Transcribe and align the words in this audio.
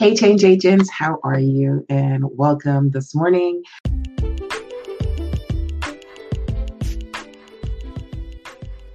Hey, 0.00 0.14
change 0.14 0.44
agents, 0.44 0.88
how 0.90 1.18
are 1.22 1.38
you? 1.38 1.84
And 1.90 2.24
welcome 2.38 2.90
this 2.90 3.14
morning. 3.14 3.62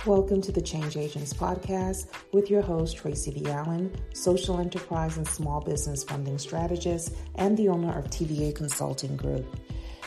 Welcome 0.04 0.42
to 0.42 0.52
the 0.52 0.64
Change 0.66 0.98
Agents 0.98 1.32
podcast 1.32 2.08
with 2.34 2.50
your 2.50 2.64
host, 2.64 2.98
Tracy 2.98 3.30
B. 3.30 3.52
Allen, 3.52 3.94
social 4.16 4.60
enterprise 4.60 5.18
and 5.18 5.28
small 5.28 5.62
business 5.62 6.04
funding 6.04 6.40
strategist, 6.40 7.14
and 7.36 7.56
the 7.56 7.70
owner 7.70 7.96
of 7.96 8.06
TVA 8.06 8.56
Consulting 8.56 9.16
Group. 9.16 9.46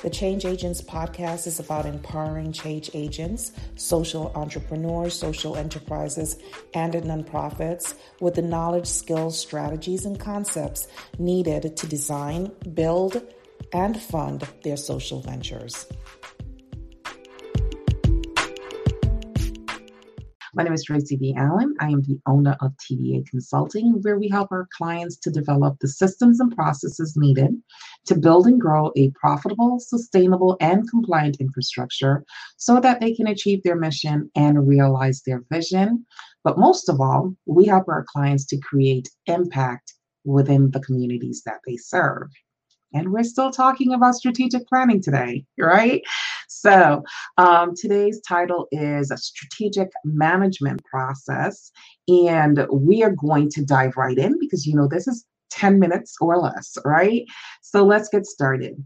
The 0.02 0.10
Change 0.10 0.44
Agents 0.44 0.80
podcast 0.80 1.48
is 1.48 1.58
about 1.58 1.84
empowering 1.84 2.52
change 2.52 2.88
agents, 2.94 3.50
social 3.74 4.30
entrepreneurs, 4.36 5.12
social 5.12 5.56
enterprises, 5.56 6.38
and 6.72 6.94
nonprofits 6.94 7.94
with 8.20 8.36
the 8.36 8.42
knowledge, 8.42 8.86
skills, 8.86 9.36
strategies, 9.36 10.04
and 10.04 10.18
concepts 10.18 10.86
needed 11.18 11.76
to 11.76 11.86
design, 11.88 12.52
build, 12.74 13.20
and 13.72 14.00
fund 14.00 14.46
their 14.62 14.76
social 14.76 15.20
ventures. 15.20 15.86
My 20.58 20.64
name 20.64 20.72
is 20.72 20.82
Tracy 20.82 21.14
B. 21.14 21.34
Allen. 21.36 21.76
I 21.78 21.86
am 21.86 22.02
the 22.02 22.18
owner 22.26 22.56
of 22.60 22.72
TVA 22.78 23.24
Consulting, 23.28 24.02
where 24.02 24.18
we 24.18 24.28
help 24.28 24.50
our 24.50 24.66
clients 24.76 25.16
to 25.18 25.30
develop 25.30 25.78
the 25.78 25.86
systems 25.86 26.40
and 26.40 26.52
processes 26.52 27.16
needed 27.16 27.52
to 28.06 28.16
build 28.16 28.48
and 28.48 28.60
grow 28.60 28.90
a 28.96 29.10
profitable, 29.10 29.78
sustainable, 29.78 30.56
and 30.60 30.90
compliant 30.90 31.36
infrastructure 31.38 32.24
so 32.56 32.80
that 32.80 33.00
they 33.00 33.14
can 33.14 33.28
achieve 33.28 33.62
their 33.62 33.76
mission 33.76 34.32
and 34.34 34.66
realize 34.66 35.22
their 35.24 35.44
vision. 35.48 36.04
But 36.42 36.58
most 36.58 36.88
of 36.88 37.00
all, 37.00 37.36
we 37.46 37.66
help 37.66 37.84
our 37.86 38.04
clients 38.12 38.44
to 38.46 38.58
create 38.58 39.08
impact 39.26 39.94
within 40.24 40.72
the 40.72 40.80
communities 40.80 41.40
that 41.46 41.60
they 41.68 41.76
serve. 41.76 42.30
And 42.94 43.12
we're 43.12 43.24
still 43.24 43.50
talking 43.50 43.92
about 43.92 44.14
strategic 44.14 44.66
planning 44.66 45.02
today, 45.02 45.44
right? 45.58 46.02
So, 46.48 47.02
um, 47.36 47.74
today's 47.76 48.20
title 48.26 48.66
is 48.72 49.10
a 49.10 49.16
strategic 49.16 49.88
management 50.04 50.82
process. 50.84 51.70
And 52.08 52.66
we 52.72 53.02
are 53.02 53.12
going 53.12 53.50
to 53.50 53.64
dive 53.64 53.96
right 53.96 54.16
in 54.16 54.38
because, 54.40 54.66
you 54.66 54.74
know, 54.74 54.88
this 54.88 55.06
is 55.06 55.24
10 55.50 55.78
minutes 55.78 56.16
or 56.20 56.38
less, 56.38 56.76
right? 56.84 57.24
So, 57.62 57.84
let's 57.84 58.08
get 58.08 58.26
started. 58.26 58.82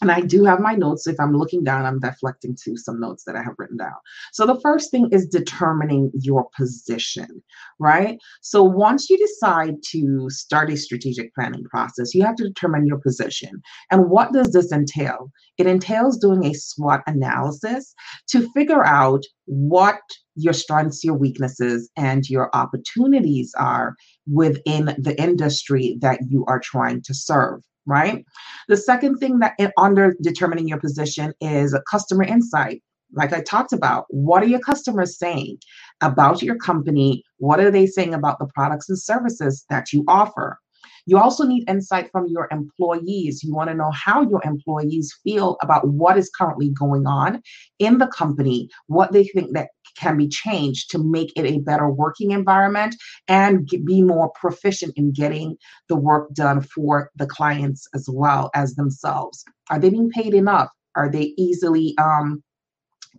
And 0.00 0.10
I 0.10 0.22
do 0.22 0.44
have 0.44 0.60
my 0.60 0.74
notes. 0.74 1.06
If 1.06 1.20
I'm 1.20 1.36
looking 1.36 1.62
down, 1.62 1.84
I'm 1.84 2.00
deflecting 2.00 2.56
to 2.64 2.76
some 2.76 2.98
notes 2.98 3.24
that 3.24 3.36
I 3.36 3.42
have 3.42 3.54
written 3.58 3.76
down. 3.76 3.96
So 4.32 4.46
the 4.46 4.60
first 4.60 4.90
thing 4.90 5.08
is 5.12 5.26
determining 5.26 6.10
your 6.14 6.48
position, 6.56 7.42
right? 7.78 8.18
So 8.40 8.62
once 8.62 9.10
you 9.10 9.18
decide 9.18 9.74
to 9.90 10.30
start 10.30 10.70
a 10.70 10.76
strategic 10.76 11.34
planning 11.34 11.64
process, 11.64 12.14
you 12.14 12.24
have 12.24 12.36
to 12.36 12.48
determine 12.48 12.86
your 12.86 12.98
position. 12.98 13.60
And 13.90 14.08
what 14.08 14.32
does 14.32 14.52
this 14.52 14.72
entail? 14.72 15.30
It 15.58 15.66
entails 15.66 16.16
doing 16.16 16.46
a 16.46 16.54
SWOT 16.54 17.02
analysis 17.06 17.94
to 18.30 18.50
figure 18.52 18.84
out 18.84 19.22
what 19.44 20.00
your 20.34 20.54
strengths, 20.54 21.04
your 21.04 21.16
weaknesses, 21.16 21.90
and 21.96 22.26
your 22.30 22.48
opportunities 22.54 23.52
are 23.58 23.94
within 24.26 24.94
the 24.96 25.14
industry 25.20 25.98
that 26.00 26.20
you 26.28 26.46
are 26.46 26.60
trying 26.60 27.02
to 27.02 27.12
serve 27.12 27.60
right? 27.86 28.24
The 28.68 28.76
second 28.76 29.16
thing 29.16 29.38
that 29.40 29.54
under 29.76 30.14
determining 30.22 30.68
your 30.68 30.80
position 30.80 31.32
is 31.40 31.76
customer 31.90 32.24
insight. 32.24 32.82
Like 33.12 33.32
I 33.32 33.40
talked 33.40 33.72
about, 33.72 34.04
what 34.08 34.42
are 34.42 34.46
your 34.46 34.60
customers 34.60 35.18
saying 35.18 35.58
about 36.00 36.42
your 36.42 36.56
company? 36.56 37.24
What 37.38 37.58
are 37.58 37.70
they 37.70 37.86
saying 37.86 38.14
about 38.14 38.38
the 38.38 38.46
products 38.54 38.88
and 38.88 38.98
services 38.98 39.64
that 39.68 39.92
you 39.92 40.04
offer? 40.06 40.58
You 41.06 41.18
also 41.18 41.44
need 41.44 41.68
insight 41.68 42.10
from 42.12 42.26
your 42.28 42.46
employees. 42.52 43.42
You 43.42 43.52
want 43.52 43.68
to 43.70 43.74
know 43.74 43.90
how 43.90 44.22
your 44.22 44.40
employees 44.44 45.12
feel 45.24 45.56
about 45.60 45.88
what 45.88 46.16
is 46.16 46.30
currently 46.30 46.68
going 46.70 47.06
on 47.06 47.42
in 47.80 47.98
the 47.98 48.06
company, 48.06 48.68
what 48.86 49.10
they 49.10 49.24
think 49.24 49.54
that 49.54 49.70
can 49.96 50.16
be 50.16 50.28
changed 50.28 50.90
to 50.90 50.98
make 50.98 51.32
it 51.36 51.44
a 51.44 51.58
better 51.58 51.88
working 51.88 52.30
environment 52.30 52.94
and 53.28 53.68
be 53.84 54.02
more 54.02 54.30
proficient 54.30 54.92
in 54.96 55.12
getting 55.12 55.56
the 55.88 55.96
work 55.96 56.32
done 56.34 56.60
for 56.60 57.10
the 57.16 57.26
clients 57.26 57.86
as 57.94 58.08
well 58.10 58.50
as 58.54 58.74
themselves. 58.74 59.44
Are 59.70 59.78
they 59.78 59.90
being 59.90 60.10
paid 60.10 60.34
enough? 60.34 60.68
Are 60.96 61.08
they 61.08 61.34
easily 61.36 61.94
um, 61.98 62.42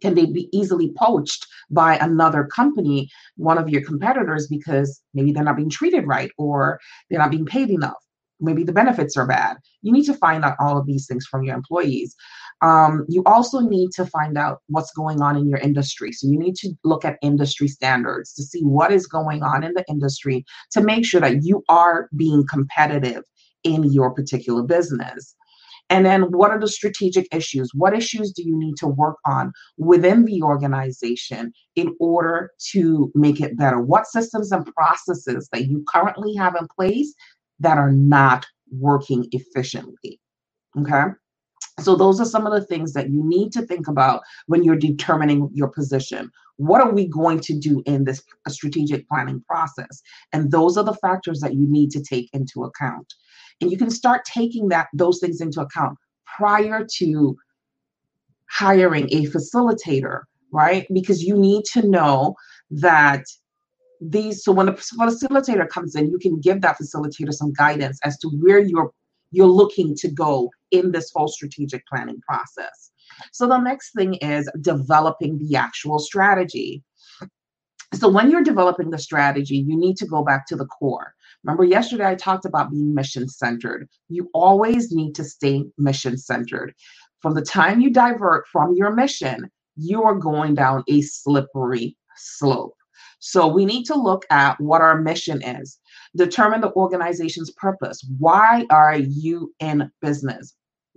can 0.01 0.15
they 0.15 0.25
be 0.25 0.49
easily 0.51 0.91
poached 0.97 1.45
by 1.69 1.95
another 1.97 2.43
company, 2.45 3.09
one 3.35 3.57
of 3.57 3.69
your 3.69 3.83
competitors, 3.83 4.47
because 4.47 5.01
maybe 5.13 5.31
they're 5.31 5.43
not 5.43 5.57
being 5.57 5.69
treated 5.69 6.07
right 6.07 6.31
or 6.37 6.79
they're 7.09 7.19
not 7.19 7.31
being 7.31 7.45
paid 7.45 7.69
enough? 7.69 7.97
Maybe 8.39 8.63
the 8.63 8.73
benefits 8.73 9.15
are 9.15 9.27
bad. 9.27 9.57
You 9.83 9.91
need 9.91 10.05
to 10.05 10.15
find 10.15 10.43
out 10.43 10.55
all 10.59 10.77
of 10.77 10.87
these 10.87 11.05
things 11.05 11.25
from 11.25 11.43
your 11.43 11.55
employees. 11.55 12.15
Um, 12.61 13.05
you 13.09 13.23
also 13.25 13.59
need 13.59 13.91
to 13.93 14.05
find 14.05 14.37
out 14.37 14.59
what's 14.67 14.93
going 14.93 15.21
on 15.21 15.35
in 15.35 15.47
your 15.47 15.59
industry. 15.59 16.11
So 16.11 16.27
you 16.27 16.37
need 16.37 16.55
to 16.57 16.73
look 16.83 17.03
at 17.03 17.17
industry 17.21 17.67
standards 17.67 18.33
to 18.33 18.43
see 18.43 18.61
what 18.61 18.91
is 18.91 19.07
going 19.07 19.41
on 19.41 19.63
in 19.63 19.73
the 19.73 19.83
industry 19.89 20.45
to 20.71 20.81
make 20.81 21.05
sure 21.05 21.21
that 21.21 21.43
you 21.43 21.63
are 21.69 22.07
being 22.15 22.45
competitive 22.47 23.23
in 23.63 23.83
your 23.91 24.11
particular 24.11 24.63
business. 24.63 25.35
And 25.89 26.05
then 26.05 26.31
what 26.31 26.51
are 26.51 26.59
the 26.59 26.69
strategic 26.69 27.27
issues? 27.35 27.71
What 27.73 27.93
issues 27.93 28.31
do 28.31 28.43
you 28.43 28.57
need 28.57 28.77
to 28.77 28.87
work 28.87 29.17
on 29.25 29.51
within 29.77 30.23
the 30.23 30.41
organization 30.41 31.51
in 31.75 31.95
order 31.99 32.51
to 32.71 33.11
make 33.13 33.41
it 33.41 33.57
better? 33.57 33.81
What 33.81 34.07
systems 34.07 34.53
and 34.53 34.65
processes 34.67 35.49
that 35.51 35.67
you 35.67 35.83
currently 35.89 36.33
have 36.35 36.55
in 36.55 36.67
place 36.73 37.13
that 37.59 37.77
are 37.77 37.91
not 37.91 38.45
working 38.71 39.27
efficiently? 39.33 40.21
Okay. 40.79 41.07
So, 41.81 41.95
those 41.95 42.19
are 42.19 42.25
some 42.25 42.45
of 42.45 42.53
the 42.53 42.65
things 42.65 42.93
that 42.93 43.09
you 43.09 43.21
need 43.23 43.51
to 43.53 43.61
think 43.61 43.87
about 43.87 44.21
when 44.47 44.63
you're 44.63 44.75
determining 44.75 45.49
your 45.53 45.67
position. 45.67 46.31
What 46.57 46.81
are 46.81 46.91
we 46.91 47.07
going 47.07 47.39
to 47.41 47.57
do 47.57 47.81
in 47.85 48.03
this 48.03 48.21
strategic 48.47 49.07
planning 49.07 49.43
process? 49.47 50.01
And 50.31 50.51
those 50.51 50.77
are 50.77 50.83
the 50.83 50.93
factors 50.95 51.39
that 51.39 51.55
you 51.55 51.67
need 51.67 51.89
to 51.91 52.03
take 52.03 52.29
into 52.33 52.63
account 52.63 53.13
and 53.61 53.71
you 53.71 53.77
can 53.77 53.89
start 53.89 54.25
taking 54.25 54.67
that 54.69 54.87
those 54.93 55.19
things 55.19 55.39
into 55.39 55.61
account 55.61 55.97
prior 56.25 56.85
to 56.97 57.37
hiring 58.49 59.07
a 59.13 59.25
facilitator 59.27 60.23
right 60.51 60.85
because 60.93 61.23
you 61.23 61.37
need 61.37 61.63
to 61.63 61.87
know 61.87 62.35
that 62.69 63.23
these 64.01 64.43
so 64.43 64.51
when 64.51 64.65
the 64.65 64.73
facilitator 64.73 65.69
comes 65.69 65.95
in 65.95 66.09
you 66.09 66.17
can 66.17 66.39
give 66.39 66.61
that 66.61 66.77
facilitator 66.77 67.31
some 67.31 67.53
guidance 67.53 67.99
as 68.03 68.17
to 68.17 68.27
where 68.41 68.59
you're 68.59 68.91
you're 69.31 69.47
looking 69.47 69.95
to 69.95 70.09
go 70.09 70.49
in 70.71 70.91
this 70.91 71.11
whole 71.13 71.27
strategic 71.27 71.85
planning 71.87 72.19
process 72.27 72.91
so 73.31 73.47
the 73.47 73.57
next 73.57 73.91
thing 73.93 74.15
is 74.15 74.49
developing 74.61 75.37
the 75.37 75.55
actual 75.55 75.99
strategy 75.99 76.83
so 77.93 78.07
when 78.07 78.31
you're 78.31 78.43
developing 78.43 78.89
the 78.89 78.99
strategy 78.99 79.57
you 79.57 79.77
need 79.77 79.97
to 79.97 80.05
go 80.05 80.23
back 80.23 80.45
to 80.47 80.55
the 80.55 80.65
core 80.65 81.13
Remember, 81.43 81.63
yesterday 81.63 82.07
I 82.07 82.15
talked 82.15 82.45
about 82.45 82.71
being 82.71 82.93
mission 82.93 83.27
centered. 83.27 83.87
You 84.09 84.29
always 84.33 84.91
need 84.91 85.15
to 85.15 85.23
stay 85.23 85.65
mission 85.77 86.17
centered. 86.17 86.73
From 87.21 87.33
the 87.33 87.41
time 87.41 87.81
you 87.81 87.89
divert 87.89 88.47
from 88.47 88.75
your 88.75 88.91
mission, 88.91 89.49
you 89.75 90.03
are 90.03 90.15
going 90.15 90.55
down 90.55 90.83
a 90.87 91.01
slippery 91.01 91.97
slope. 92.15 92.75
So 93.19 93.47
we 93.47 93.65
need 93.65 93.85
to 93.85 93.95
look 93.95 94.25
at 94.29 94.59
what 94.59 94.81
our 94.81 94.99
mission 94.99 95.41
is, 95.41 95.79
determine 96.15 96.61
the 96.61 96.73
organization's 96.73 97.51
purpose. 97.51 98.05
Why 98.17 98.65
are 98.69 98.97
you 98.97 99.53
in 99.59 99.91
business? 100.01 100.55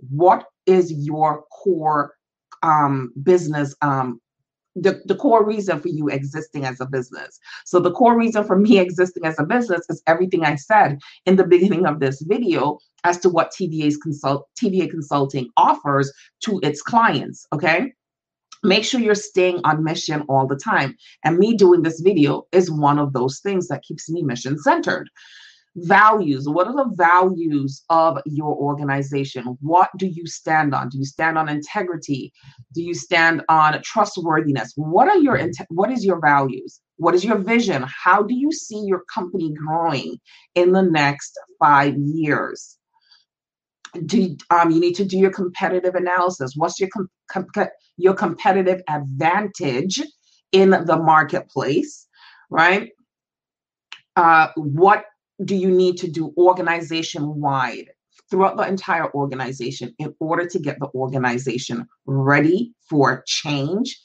What 0.09 0.45
is 0.65 0.91
your 0.91 1.43
core 1.51 2.13
um, 2.63 3.13
business 3.23 3.75
um, 3.81 4.19
the, 4.75 5.01
the 5.05 5.15
core 5.15 5.45
reason 5.45 5.79
for 5.79 5.87
you 5.87 6.09
existing 6.09 6.65
as 6.65 6.81
a 6.81 6.85
business. 6.85 7.39
So 7.65 7.79
the 7.79 7.91
core 7.91 8.17
reason 8.17 8.43
for 8.43 8.57
me 8.57 8.79
existing 8.79 9.25
as 9.25 9.39
a 9.39 9.43
business 9.43 9.85
is 9.89 10.03
everything 10.05 10.43
I 10.43 10.55
said 10.55 10.99
in 11.25 11.37
the 11.37 11.45
beginning 11.45 11.85
of 11.85 11.99
this 11.99 12.21
video 12.21 12.79
as 13.03 13.17
to 13.19 13.29
what 13.29 13.51
TVA's 13.51 13.97
consult 13.97 14.47
TVA 14.61 14.89
consulting 14.89 15.49
offers 15.55 16.11
to 16.41 16.59
its 16.61 16.81
clients. 16.81 17.47
Okay. 17.53 17.93
Make 18.65 18.83
sure 18.83 18.99
you're 18.99 19.13
staying 19.13 19.61
on 19.63 19.83
mission 19.83 20.23
all 20.27 20.47
the 20.47 20.55
time. 20.55 20.95
And 21.23 21.37
me 21.37 21.55
doing 21.55 21.83
this 21.83 21.99
video 21.99 22.47
is 22.51 22.71
one 22.71 22.97
of 22.97 23.13
those 23.13 23.39
things 23.39 23.67
that 23.67 23.83
keeps 23.83 24.09
me 24.09 24.23
mission 24.23 24.57
centered. 24.57 25.07
Values. 25.75 26.49
What 26.49 26.65
are 26.67 26.73
the 26.73 26.95
values 26.95 27.83
of 27.91 28.19
your 28.25 28.55
organization? 28.55 29.57
What 29.61 29.89
do 29.97 30.07
you 30.07 30.25
stand 30.25 30.73
on? 30.73 30.89
Do 30.89 30.97
you 30.97 31.05
stand 31.05 31.37
on 31.37 31.47
integrity? 31.47 32.33
Do 32.73 32.81
you 32.81 32.95
stand 32.95 33.43
on 33.49 33.79
trustworthiness? 33.83 34.73
What 34.75 35.09
are 35.09 35.17
your 35.17 35.39
what 35.69 35.91
is 35.91 36.03
your 36.03 36.19
values? 36.19 36.79
What 36.95 37.13
is 37.13 37.23
your 37.23 37.37
vision? 37.37 37.85
How 37.87 38.23
do 38.23 38.33
you 38.33 38.51
see 38.51 38.81
your 38.87 39.03
company 39.13 39.53
growing 39.53 40.17
in 40.55 40.71
the 40.71 40.81
next 40.81 41.37
five 41.59 41.95
years 41.97 42.77
do 44.05 44.35
um, 44.49 44.71
you 44.71 44.79
need 44.79 44.95
to 44.95 45.05
do 45.05 45.17
your 45.17 45.31
competitive 45.31 45.95
analysis 45.95 46.53
what's 46.55 46.79
your 46.79 46.89
com- 46.89 47.09
com- 47.29 47.67
your 47.97 48.13
competitive 48.13 48.81
advantage 48.89 50.01
in 50.51 50.69
the 50.69 50.97
marketplace 50.97 52.07
right 52.49 52.91
uh, 54.15 54.47
what 54.55 55.05
do 55.43 55.55
you 55.55 55.69
need 55.69 55.97
to 55.97 56.09
do 56.09 56.33
organization 56.37 57.39
wide 57.39 57.89
throughout 58.29 58.57
the 58.57 58.67
entire 58.67 59.11
organization 59.13 59.93
in 59.99 60.13
order 60.19 60.47
to 60.47 60.59
get 60.59 60.79
the 60.79 60.87
organization 60.95 61.85
ready 62.05 62.73
for 62.89 63.23
change? 63.27 63.99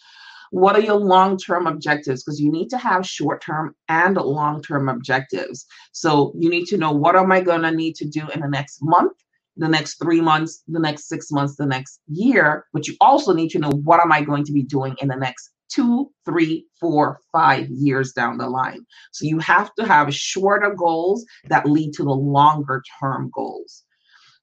What 0.50 0.74
are 0.74 0.80
your 0.80 0.96
long 0.96 1.38
term 1.38 1.68
objectives? 1.68 2.24
Because 2.24 2.40
you 2.40 2.50
need 2.50 2.70
to 2.70 2.78
have 2.78 3.06
short 3.06 3.42
term 3.42 3.74
and 3.88 4.16
long 4.16 4.62
term 4.62 4.88
objectives. 4.88 5.64
So 5.92 6.32
you 6.36 6.50
need 6.50 6.66
to 6.66 6.76
know 6.76 6.90
what 6.90 7.14
am 7.14 7.30
I 7.30 7.40
going 7.40 7.62
to 7.62 7.70
need 7.70 7.94
to 7.96 8.08
do 8.08 8.28
in 8.30 8.40
the 8.40 8.48
next 8.48 8.78
month, 8.82 9.12
the 9.60 9.68
next 9.68 9.96
three 10.02 10.20
months, 10.20 10.62
the 10.66 10.80
next 10.80 11.06
six 11.08 11.30
months, 11.30 11.56
the 11.56 11.66
next 11.66 12.00
year. 12.08 12.66
But 12.72 12.88
you 12.88 12.96
also 13.00 13.32
need 13.34 13.50
to 13.50 13.58
know 13.58 13.70
what 13.84 14.00
am 14.00 14.10
I 14.10 14.22
going 14.22 14.44
to 14.46 14.52
be 14.52 14.62
doing 14.62 14.96
in 15.00 15.08
the 15.08 15.16
next 15.16 15.50
two, 15.70 16.10
three, 16.24 16.66
four, 16.80 17.20
five 17.30 17.68
years 17.68 18.12
down 18.12 18.38
the 18.38 18.48
line. 18.48 18.84
So 19.12 19.26
you 19.26 19.38
have 19.38 19.72
to 19.74 19.86
have 19.86 20.14
shorter 20.14 20.74
goals 20.74 21.24
that 21.48 21.68
lead 21.68 21.92
to 21.94 22.04
the 22.04 22.10
longer 22.10 22.82
term 23.00 23.30
goals. 23.34 23.84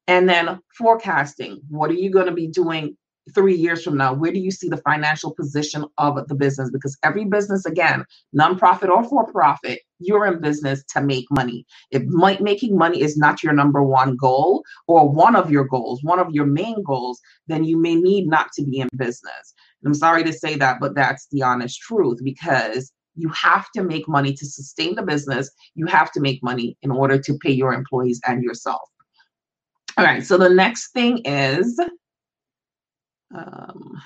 And 0.07 0.29
then 0.29 0.59
forecasting. 0.77 1.59
What 1.67 1.89
are 1.89 1.95
you 1.95 2.09
going 2.09 2.27
to 2.27 2.31
be 2.31 2.47
doing 2.47 2.95
three 3.35 3.55
years 3.55 3.83
from 3.83 3.97
now? 3.97 4.13
Where 4.13 4.31
do 4.31 4.39
you 4.39 4.51
see 4.51 4.69
the 4.69 4.77
financial 4.77 5.33
position 5.33 5.83
of 5.97 6.27
the 6.27 6.35
business? 6.35 6.69
Because 6.71 6.97
every 7.03 7.25
business, 7.25 7.65
again, 7.65 8.05
nonprofit 8.33 8.87
or 8.87 9.03
for 9.03 9.29
profit, 9.29 9.81
you're 9.99 10.25
in 10.25 10.41
business 10.41 10.83
to 10.93 11.01
make 11.01 11.25
money. 11.31 11.65
If 11.91 12.03
making 12.39 12.77
money 12.77 13.01
is 13.01 13.17
not 13.17 13.43
your 13.43 13.53
number 13.53 13.83
one 13.83 14.15
goal 14.15 14.63
or 14.87 15.09
one 15.09 15.35
of 15.35 15.51
your 15.51 15.65
goals, 15.65 16.03
one 16.03 16.19
of 16.19 16.31
your 16.31 16.45
main 16.45 16.83
goals, 16.83 17.19
then 17.47 17.63
you 17.63 17.77
may 17.77 17.95
need 17.95 18.27
not 18.27 18.51
to 18.53 18.63
be 18.63 18.79
in 18.79 18.89
business. 18.95 19.53
I'm 19.85 19.93
sorry 19.93 20.23
to 20.23 20.33
say 20.33 20.55
that, 20.57 20.79
but 20.79 20.95
that's 20.95 21.27
the 21.31 21.43
honest 21.43 21.79
truth 21.79 22.19
because 22.23 22.91
you 23.15 23.29
have 23.29 23.69
to 23.71 23.83
make 23.83 24.07
money 24.07 24.33
to 24.33 24.45
sustain 24.45 24.95
the 24.95 25.03
business. 25.03 25.49
You 25.75 25.87
have 25.87 26.11
to 26.11 26.19
make 26.19 26.43
money 26.43 26.77
in 26.81 26.91
order 26.91 27.17
to 27.17 27.37
pay 27.39 27.51
your 27.51 27.73
employees 27.73 28.21
and 28.27 28.43
yourself. 28.43 28.81
All 29.97 30.05
right, 30.05 30.23
so 30.23 30.37
the 30.37 30.49
next 30.49 30.91
thing 30.91 31.21
is 31.25 31.79
um, 33.33 34.01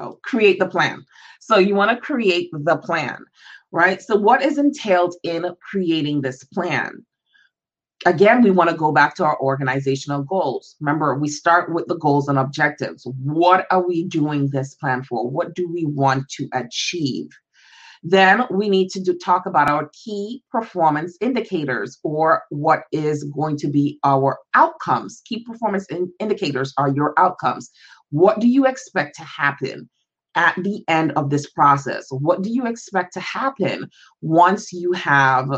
oh, 0.00 0.18
create 0.24 0.58
the 0.58 0.68
plan. 0.68 1.04
So 1.40 1.58
you 1.58 1.74
want 1.74 1.90
to 1.90 1.96
create 1.96 2.50
the 2.52 2.76
plan, 2.78 3.18
right? 3.72 4.00
So 4.02 4.16
what 4.16 4.42
is 4.42 4.58
entailed 4.58 5.14
in 5.22 5.46
creating 5.70 6.22
this 6.22 6.44
plan? 6.44 7.04
again, 8.06 8.42
we 8.42 8.50
want 8.50 8.70
to 8.70 8.76
go 8.76 8.92
back 8.92 9.14
to 9.16 9.24
our 9.24 9.38
organizational 9.40 10.22
goals. 10.22 10.76
Remember, 10.80 11.18
we 11.18 11.28
start 11.28 11.72
with 11.72 11.86
the 11.86 11.98
goals 11.98 12.28
and 12.28 12.38
objectives. 12.38 13.06
What 13.22 13.66
are 13.70 13.86
we 13.86 14.04
doing 14.04 14.48
this 14.50 14.74
plan 14.74 15.02
for? 15.02 15.28
What 15.28 15.54
do 15.54 15.68
we 15.68 15.86
want 15.86 16.28
to 16.30 16.48
achieve? 16.52 17.28
Then 18.02 18.44
we 18.50 18.70
need 18.70 18.88
to 18.90 19.00
do, 19.00 19.18
talk 19.18 19.44
about 19.44 19.68
our 19.68 19.90
key 19.92 20.42
performance 20.50 21.18
indicators 21.20 21.98
or 22.02 22.44
what 22.48 22.84
is 22.92 23.24
going 23.24 23.58
to 23.58 23.68
be 23.68 23.98
our 24.04 24.38
outcomes. 24.54 25.20
Key 25.26 25.44
performance 25.44 25.84
in- 25.90 26.10
indicators 26.18 26.72
are 26.78 26.88
your 26.88 27.12
outcomes. 27.18 27.70
What 28.10 28.40
do 28.40 28.48
you 28.48 28.66
expect 28.66 29.16
to 29.16 29.22
happen? 29.22 29.88
At 30.36 30.54
the 30.62 30.84
end 30.86 31.10
of 31.16 31.28
this 31.28 31.50
process, 31.50 32.06
what 32.10 32.42
do 32.42 32.50
you 32.50 32.66
expect 32.66 33.14
to 33.14 33.20
happen 33.20 33.88
once 34.20 34.72
you 34.72 34.92
have 34.92 35.48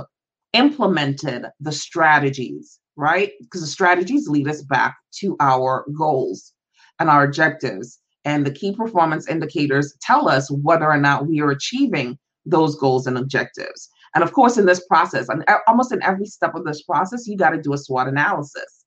implemented 0.54 1.46
the 1.60 1.72
strategies, 1.72 2.80
right? 2.96 3.32
Because 3.40 3.60
the 3.60 3.66
strategies 3.66 4.28
lead 4.28 4.48
us 4.48 4.62
back 4.62 4.96
to 5.18 5.36
our 5.40 5.84
goals 5.96 6.54
and 6.98 7.10
our 7.10 7.24
objectives. 7.24 7.98
And 8.24 8.46
the 8.46 8.50
key 8.50 8.74
performance 8.74 9.28
indicators 9.28 9.94
tell 10.00 10.28
us 10.28 10.50
whether 10.50 10.86
or 10.86 10.98
not 10.98 11.26
we 11.26 11.40
are 11.40 11.50
achieving 11.50 12.18
those 12.46 12.76
goals 12.76 13.06
and 13.06 13.18
objectives. 13.18 13.88
And 14.14 14.22
of 14.22 14.32
course, 14.32 14.58
in 14.58 14.66
this 14.66 14.84
process, 14.86 15.28
and 15.28 15.44
uh, 15.48 15.58
almost 15.66 15.92
in 15.92 16.02
every 16.02 16.26
step 16.26 16.54
of 16.54 16.64
this 16.64 16.82
process, 16.82 17.26
you 17.26 17.36
got 17.36 17.50
to 17.50 17.60
do 17.60 17.72
a 17.72 17.78
SWOT 17.78 18.08
analysis. 18.08 18.81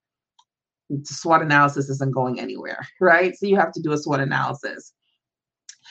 SWOT 1.04 1.42
analysis 1.42 1.90
isn't 1.90 2.14
going 2.14 2.40
anywhere, 2.40 2.88
right? 3.02 3.36
So 3.36 3.48
you 3.48 3.56
have 3.58 3.72
to 3.74 3.82
do 3.82 3.92
a 3.92 3.98
SWOT 3.98 4.20
analysis. 4.20 4.94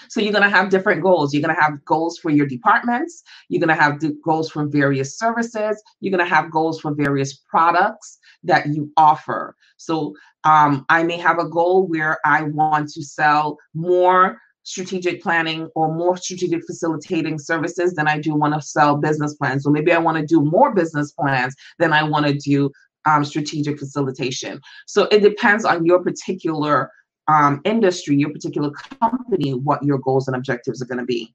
So 0.08 0.20
you're 0.20 0.32
going 0.32 0.44
to 0.44 0.50
have 0.50 0.70
different 0.70 1.02
goals. 1.02 1.32
You're 1.32 1.43
going 1.43 1.55
to 1.55 1.62
have 1.62 1.85
goals 1.85 2.19
for 2.19 2.31
your 2.31 2.46
departments. 2.46 3.23
You're 3.49 3.61
going 3.61 3.76
to 3.76 3.82
have 3.82 4.00
goals 4.23 4.50
for 4.50 4.67
various 4.67 5.19
services. 5.19 5.82
You're 6.00 6.17
going 6.17 6.29
to 6.29 6.35
have 6.35 6.50
goals 6.50 6.81
for 6.81 6.94
various 6.94 7.35
products 7.49 8.19
that 8.43 8.67
you 8.67 8.91
offer. 8.96 9.55
So 9.76 10.14
um, 10.44 10.85
I 10.88 11.02
may 11.05 11.17
have 11.19 11.38
a 11.38 11.49
goal 11.49 11.87
where 11.87 12.19
I 12.25 12.43
want 12.43 12.90
to 12.90 13.02
sell 13.02 13.56
more 13.75 14.38
strategic 14.64 15.23
planning 15.23 15.69
or 15.75 15.94
more 15.94 16.17
strategic 16.17 16.64
facilitating 16.67 17.38
services 17.38 17.94
than 17.94 18.08
I 18.08 18.19
do 18.19 18.35
want 18.35 18.55
to 18.55 18.62
sell 18.62 18.97
business 18.97 19.35
plans. 19.35 19.62
So 19.62 19.70
maybe 19.70 19.93
I 19.93 19.99
want 19.99 20.19
to 20.19 20.26
do 20.26 20.40
more 20.43 20.75
business 20.75 21.12
plans 21.12 21.55
than 21.79 21.93
I 21.93 22.02
want 22.02 22.26
to 22.26 22.35
do 22.35 22.70
um, 23.06 23.25
strategic 23.25 23.79
facilitation. 23.79 24.61
So 24.87 25.05
it 25.11 25.21
depends 25.21 25.65
on 25.65 25.85
your 25.85 26.03
particular 26.03 26.91
um, 27.29 27.61
industry, 27.65 28.17
your 28.17 28.31
particular 28.31 28.71
company, 29.01 29.53
what 29.53 29.83
your 29.83 29.99
goals 29.99 30.29
and 30.29 30.37
objectives 30.37 30.83
are 30.83 30.87
going 30.87 30.99
to 30.99 31.05
be. 31.05 31.35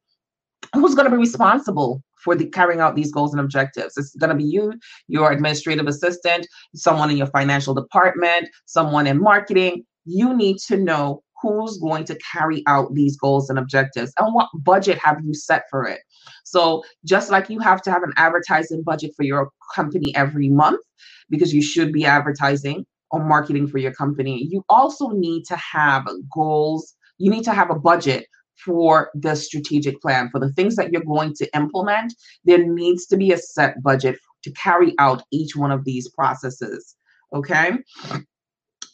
Who's 0.73 0.93
going 0.93 1.05
to 1.05 1.11
be 1.11 1.17
responsible 1.17 2.03
for 2.23 2.35
the 2.35 2.45
carrying 2.45 2.79
out 2.79 2.95
these 2.95 3.11
goals 3.11 3.33
and 3.33 3.41
objectives? 3.41 3.97
It's 3.97 4.15
going 4.15 4.29
to 4.29 4.35
be 4.35 4.43
you, 4.43 4.73
your 5.07 5.31
administrative 5.31 5.87
assistant, 5.87 6.45
someone 6.75 7.09
in 7.09 7.17
your 7.17 7.27
financial 7.27 7.73
department, 7.73 8.49
someone 8.65 9.07
in 9.07 9.19
marketing. 9.19 9.85
You 10.05 10.35
need 10.35 10.57
to 10.67 10.77
know 10.77 11.23
who's 11.41 11.77
going 11.77 12.03
to 12.05 12.17
carry 12.17 12.63
out 12.67 12.93
these 12.93 13.17
goals 13.17 13.49
and 13.49 13.57
objectives 13.57 14.11
and 14.19 14.33
what 14.33 14.49
budget 14.53 14.97
have 14.99 15.17
you 15.23 15.33
set 15.33 15.63
for 15.69 15.85
it. 15.87 16.01
So, 16.49 16.83
just 17.05 17.29
like 17.29 17.49
you 17.49 17.59
have 17.59 17.81
to 17.83 17.91
have 17.91 18.03
an 18.03 18.13
advertising 18.17 18.83
budget 18.83 19.11
for 19.15 19.23
your 19.23 19.51
company 19.75 20.15
every 20.15 20.49
month 20.49 20.81
because 21.29 21.53
you 21.53 21.61
should 21.61 21.93
be 21.93 22.05
advertising, 22.05 22.85
or 23.11 23.23
marketing 23.23 23.67
for 23.67 23.77
your 23.77 23.93
company, 23.93 24.47
you 24.49 24.63
also 24.69 25.09
need 25.09 25.43
to 25.45 25.55
have 25.55 26.07
goals. 26.33 26.95
You 27.17 27.31
need 27.31 27.43
to 27.43 27.53
have 27.53 27.69
a 27.69 27.79
budget 27.79 28.27
for 28.63 29.09
the 29.15 29.35
strategic 29.35 30.01
plan 30.01 30.29
for 30.29 30.39
the 30.39 30.51
things 30.53 30.75
that 30.75 30.91
you're 30.91 31.03
going 31.03 31.33
to 31.35 31.55
implement. 31.55 32.13
There 32.43 32.63
needs 32.65 33.05
to 33.07 33.17
be 33.17 33.31
a 33.31 33.37
set 33.37 33.81
budget 33.81 34.17
to 34.43 34.51
carry 34.51 34.93
out 34.99 35.23
each 35.31 35.55
one 35.55 35.71
of 35.71 35.85
these 35.85 36.09
processes. 36.09 36.95
Okay. 37.33 37.77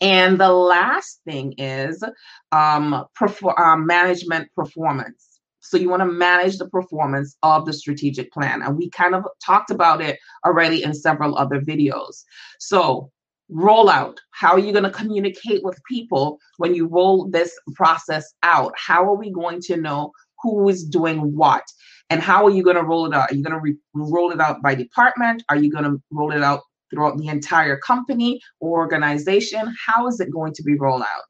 And 0.02 0.40
the 0.40 0.52
last 0.52 1.22
thing 1.25 1.54
is 1.57 2.04
um, 2.52 3.06
perfor- 3.19 3.60
um, 3.60 3.88
management 3.88 4.50
performance. 4.56 5.34
So 5.69 5.78
you 5.78 5.90
want 5.90 6.02
to 6.02 6.06
manage 6.06 6.57
the 6.57 6.69
performance 6.69 7.36
of 7.44 7.66
the 7.66 7.74
strategic 7.74 8.31
plan. 8.31 8.62
And 8.62 8.78
we 8.78 8.90
kind 8.90 9.16
of 9.16 9.26
talked 9.45 9.72
about 9.72 10.02
it 10.02 10.19
already 10.45 10.84
in 10.84 10.94
several 10.94 11.38
other 11.38 11.60
videos. 11.60 12.24
So 12.60 13.12
rollout 13.52 14.18
how 14.31 14.54
are 14.54 14.60
you 14.60 14.72
going 14.72 14.84
to 14.84 14.90
communicate 14.90 15.64
with 15.64 15.80
people 15.88 16.40
when 16.57 16.74
you 16.74 16.88
roll 16.88 17.30
this 17.30 17.57
process 17.76 18.34
out? 18.44 18.74
How 18.76 19.04
are 19.04 19.16
we 19.16 19.30
going 19.31 19.62
to 19.62 19.78
know 19.78 20.12
who 20.42 20.68
is 20.69 20.84
doing 20.84 21.36
what? 21.36 21.64
And 22.10 22.22
how 22.22 22.45
are 22.45 22.52
you 22.52 22.64
going 22.64 22.76
to 22.76 22.84
roll 22.84 23.06
it 23.06 23.14
out? 23.14 23.31
Are 23.31 23.36
you 23.36 23.44
going 23.44 23.54
to 23.56 23.60
re- 23.60 23.78
roll 23.94 24.31
it 24.31 24.40
out 24.40 24.62
by 24.62 24.76
department? 24.76 25.44
Are 25.50 25.56
you 25.56 25.72
going 25.72 25.86
to 25.86 26.02
roll 26.12 26.31
it 26.31 26.44
out 26.44 26.62
throughout 26.92 27.18
the 27.18 27.28
entire 27.28 27.78
company 27.78 28.40
or 28.60 28.80
organization? 28.80 29.74
How 29.86 30.07
is 30.07 30.19
it 30.19 30.31
going 30.31 30.54
to 30.54 30.64
be 30.64 30.76
rolled 30.76 31.02
out? 31.02 31.24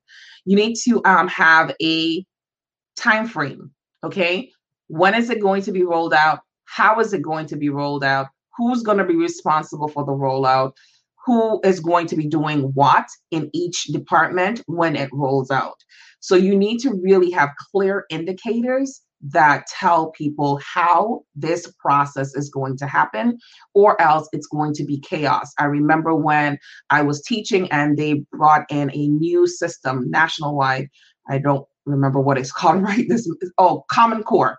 You 0.45 0.55
need 0.55 0.75
to 0.83 1.03
um, 1.05 1.27
have 1.27 1.73
a 1.81 2.25
time 2.95 3.27
frame 3.27 3.71
okay 4.05 4.49
when 4.87 5.15
is 5.15 5.29
it 5.29 5.41
going 5.41 5.61
to 5.61 5.71
be 5.71 5.83
rolled 5.83 6.13
out 6.13 6.39
how 6.65 6.99
is 6.99 7.13
it 7.13 7.21
going 7.21 7.45
to 7.45 7.55
be 7.55 7.69
rolled 7.69 8.03
out 8.03 8.27
who's 8.57 8.83
going 8.83 8.97
to 8.97 9.05
be 9.05 9.15
responsible 9.15 9.87
for 9.87 10.05
the 10.05 10.11
rollout 10.11 10.71
who 11.25 11.59
is 11.63 11.79
going 11.79 12.07
to 12.07 12.15
be 12.15 12.27
doing 12.27 12.61
what 12.73 13.05
in 13.31 13.49
each 13.53 13.85
department 13.85 14.61
when 14.67 14.95
it 14.95 15.09
rolls 15.11 15.49
out. 15.49 15.83
So 16.19 16.35
you 16.35 16.55
need 16.55 16.79
to 16.79 16.93
really 17.03 17.31
have 17.31 17.49
clear 17.71 18.05
indicators 18.09 19.01
that 19.29 19.65
tell 19.67 20.11
people 20.11 20.59
how 20.63 21.21
this 21.33 21.71
process 21.79 22.35
is 22.35 22.49
going 22.49 22.77
to 22.77 22.85
happen, 22.85 23.39
or 23.73 23.99
else 23.99 24.29
it's 24.33 24.45
going 24.45 24.73
to 24.75 24.85
be 24.85 24.99
chaos. 24.99 25.51
I 25.57 25.65
remember 25.65 26.13
when 26.13 26.59
I 26.91 27.01
was 27.01 27.23
teaching 27.23 27.71
and 27.71 27.97
they 27.97 28.25
brought 28.31 28.65
in 28.69 28.91
a 28.93 29.07
new 29.07 29.47
system 29.47 30.11
national 30.11 30.55
wide. 30.55 30.89
I 31.27 31.39
don't 31.39 31.65
remember 31.85 32.19
what 32.19 32.37
it's 32.37 32.51
called 32.59 32.81
right 32.81 33.07
this 33.09 33.29
oh 33.57 33.83
common 33.89 34.23
core 34.23 34.57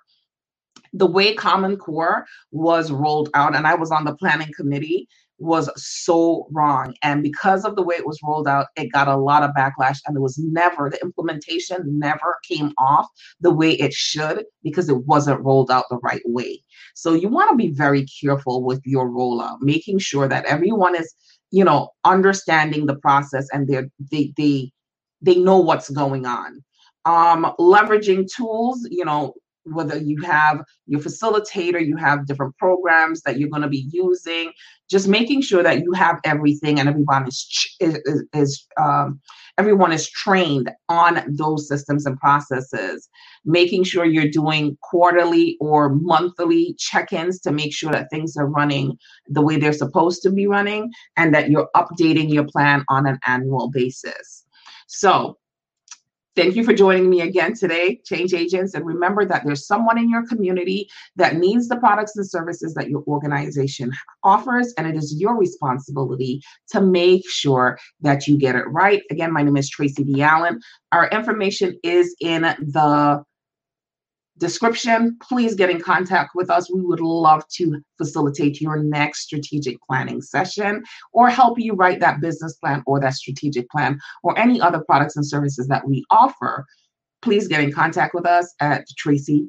the 0.92 1.06
way 1.06 1.34
common 1.34 1.76
core 1.76 2.24
was 2.52 2.90
rolled 2.90 3.28
out 3.34 3.54
and 3.54 3.66
i 3.66 3.74
was 3.74 3.90
on 3.90 4.04
the 4.04 4.14
planning 4.16 4.50
committee 4.56 5.08
was 5.38 5.70
so 5.76 6.46
wrong. 6.50 6.94
And 7.02 7.22
because 7.22 7.64
of 7.64 7.76
the 7.76 7.82
way 7.82 7.96
it 7.96 8.06
was 8.06 8.20
rolled 8.22 8.48
out, 8.48 8.66
it 8.76 8.92
got 8.92 9.08
a 9.08 9.16
lot 9.16 9.42
of 9.42 9.50
backlash. 9.56 9.98
And 10.06 10.16
it 10.16 10.20
was 10.20 10.38
never, 10.38 10.88
the 10.88 11.00
implementation 11.02 11.98
never 11.98 12.36
came 12.48 12.72
off 12.78 13.06
the 13.40 13.52
way 13.52 13.72
it 13.72 13.92
should 13.92 14.44
because 14.62 14.88
it 14.88 15.04
wasn't 15.06 15.42
rolled 15.42 15.70
out 15.70 15.84
the 15.90 15.98
right 15.98 16.22
way. 16.24 16.62
So 16.94 17.12
you 17.12 17.28
want 17.28 17.50
to 17.50 17.56
be 17.56 17.70
very 17.70 18.06
careful 18.20 18.62
with 18.62 18.80
your 18.84 19.08
rollout, 19.08 19.58
making 19.60 19.98
sure 19.98 20.28
that 20.28 20.46
everyone 20.46 20.96
is, 20.96 21.14
you 21.50 21.64
know, 21.64 21.90
understanding 22.04 22.86
the 22.86 22.96
process 22.96 23.46
and 23.52 23.68
they're, 23.68 23.88
they, 24.10 24.32
they, 24.36 24.72
they 25.20 25.36
know 25.36 25.58
what's 25.58 25.90
going 25.90 26.26
on. 26.26 26.62
Um, 27.06 27.40
leveraging 27.58 28.28
tools, 28.36 28.86
you 28.90 29.04
know, 29.04 29.34
whether 29.76 29.98
you 29.98 30.18
have 30.22 30.62
your 30.86 31.00
facilitator, 31.00 31.84
you 31.84 31.96
have 31.96 32.26
different 32.26 32.56
programs 32.56 33.22
that 33.22 33.38
you're 33.38 33.48
going 33.48 33.62
to 33.62 33.68
be 33.68 33.88
using, 33.90 34.52
just 34.88 35.08
making 35.08 35.40
sure 35.42 35.62
that 35.62 35.82
you 35.84 35.92
have 35.92 36.20
everything 36.24 36.78
and 36.78 36.88
everyone 36.88 37.26
is 37.26 37.38
is, 37.80 37.98
is 38.32 38.50
um, 38.80 39.20
everyone 39.58 39.92
is 39.92 40.08
trained 40.10 40.70
on 40.88 41.12
those 41.28 41.68
systems 41.68 42.06
and 42.06 42.16
processes. 42.18 43.08
Making 43.44 43.82
sure 43.84 44.04
you're 44.04 44.30
doing 44.42 44.76
quarterly 44.82 45.56
or 45.60 45.88
monthly 45.88 46.74
check-ins 46.78 47.40
to 47.40 47.50
make 47.50 47.72
sure 47.72 47.92
that 47.92 48.10
things 48.10 48.36
are 48.36 48.46
running 48.46 48.96
the 49.28 49.42
way 49.42 49.56
they're 49.58 49.72
supposed 49.84 50.22
to 50.22 50.30
be 50.30 50.46
running, 50.46 50.92
and 51.16 51.34
that 51.34 51.50
you're 51.50 51.70
updating 51.74 52.32
your 52.32 52.46
plan 52.54 52.84
on 52.88 53.06
an 53.06 53.18
annual 53.26 53.70
basis. 53.70 54.44
So 54.86 55.38
Thank 56.36 56.54
you 56.54 56.64
for 56.64 56.74
joining 56.74 57.08
me 57.08 57.22
again 57.22 57.54
today, 57.54 57.98
Change 58.04 58.34
Agents. 58.34 58.74
And 58.74 58.84
remember 58.84 59.24
that 59.24 59.46
there's 59.46 59.66
someone 59.66 59.96
in 59.96 60.10
your 60.10 60.26
community 60.26 60.86
that 61.16 61.36
needs 61.36 61.66
the 61.66 61.78
products 61.78 62.14
and 62.14 62.28
services 62.28 62.74
that 62.74 62.90
your 62.90 63.02
organization 63.06 63.90
offers, 64.22 64.74
and 64.76 64.86
it 64.86 64.96
is 64.96 65.18
your 65.18 65.38
responsibility 65.38 66.42
to 66.72 66.82
make 66.82 67.26
sure 67.26 67.78
that 68.02 68.26
you 68.26 68.36
get 68.36 68.54
it 68.54 68.68
right. 68.68 69.02
Again, 69.10 69.32
my 69.32 69.42
name 69.42 69.56
is 69.56 69.70
Tracy 69.70 70.04
D. 70.04 70.20
Allen. 70.20 70.60
Our 70.92 71.08
information 71.08 71.78
is 71.82 72.14
in 72.20 72.42
the 72.42 73.24
description, 74.38 75.16
please 75.22 75.54
get 75.54 75.70
in 75.70 75.80
contact 75.80 76.32
with 76.34 76.50
us. 76.50 76.70
We 76.70 76.82
would 76.82 77.00
love 77.00 77.46
to 77.54 77.80
facilitate 77.98 78.60
your 78.60 78.82
next 78.82 79.22
strategic 79.22 79.80
planning 79.82 80.20
session 80.20 80.82
or 81.12 81.30
help 81.30 81.58
you 81.58 81.74
write 81.74 82.00
that 82.00 82.20
business 82.20 82.56
plan 82.56 82.82
or 82.86 83.00
that 83.00 83.14
strategic 83.14 83.68
plan 83.70 83.98
or 84.22 84.38
any 84.38 84.60
other 84.60 84.82
products 84.84 85.16
and 85.16 85.26
services 85.26 85.66
that 85.68 85.86
we 85.86 86.04
offer. 86.10 86.66
Please 87.22 87.48
get 87.48 87.60
in 87.60 87.72
contact 87.72 88.14
with 88.14 88.26
us 88.26 88.54
at 88.60 88.84
Tracy 88.96 89.48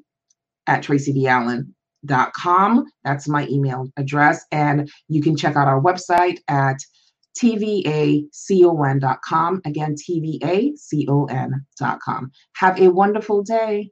at 0.68 0.84
tracydallen.com. 0.84 2.86
That's 3.04 3.28
my 3.28 3.48
email 3.48 3.92
address. 3.98 4.46
And 4.52 4.90
you 5.08 5.22
can 5.22 5.36
check 5.36 5.56
out 5.56 5.68
our 5.68 5.82
website 5.82 6.38
at 6.48 6.78
tvacon.com. 7.40 9.62
Again, 9.66 9.96
tvacon.com. 9.96 12.32
Have 12.56 12.80
a 12.80 12.88
wonderful 12.90 13.44
day. 13.44 13.92